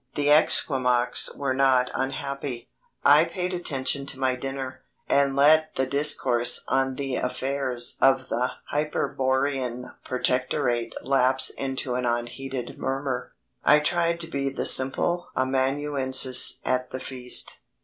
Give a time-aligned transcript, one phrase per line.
[0.15, 2.71] The Esquimaux were not unhappy.
[3.05, 8.49] I paid attention to my dinner, and let the discourse on the affairs of the
[8.73, 13.35] Hyperborean Protectorate lapse into an unheeded murmur.
[13.63, 17.59] I tried to be the simple amanuensis at the feast.